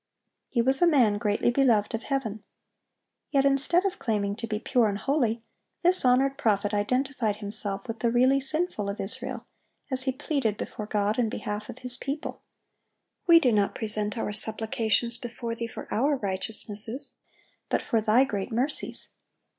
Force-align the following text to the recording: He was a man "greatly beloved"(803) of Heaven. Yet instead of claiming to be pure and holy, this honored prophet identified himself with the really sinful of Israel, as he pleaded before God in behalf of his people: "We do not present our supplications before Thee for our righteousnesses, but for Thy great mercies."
He 0.49 0.63
was 0.63 0.81
a 0.81 0.87
man 0.87 1.19
"greatly 1.19 1.51
beloved"(803) 1.51 1.93
of 1.95 2.03
Heaven. 2.05 2.43
Yet 3.29 3.45
instead 3.45 3.85
of 3.85 3.99
claiming 3.99 4.35
to 4.37 4.47
be 4.47 4.57
pure 4.57 4.89
and 4.89 4.97
holy, 4.97 5.43
this 5.83 6.03
honored 6.03 6.39
prophet 6.39 6.73
identified 6.73 7.35
himself 7.35 7.87
with 7.87 7.99
the 7.99 8.09
really 8.09 8.39
sinful 8.41 8.89
of 8.89 8.99
Israel, 8.99 9.45
as 9.91 10.01
he 10.05 10.11
pleaded 10.11 10.57
before 10.57 10.87
God 10.87 11.19
in 11.19 11.29
behalf 11.29 11.69
of 11.69 11.77
his 11.77 11.97
people: 11.97 12.41
"We 13.27 13.39
do 13.39 13.51
not 13.51 13.75
present 13.75 14.17
our 14.17 14.31
supplications 14.33 15.17
before 15.19 15.53
Thee 15.53 15.67
for 15.67 15.87
our 15.93 16.17
righteousnesses, 16.17 17.17
but 17.69 17.83
for 17.83 18.01
Thy 18.01 18.23
great 18.23 18.51
mercies." 18.51 19.09